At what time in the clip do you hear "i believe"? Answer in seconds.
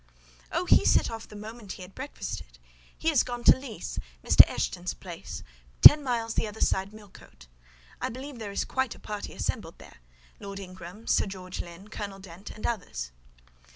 8.01-8.39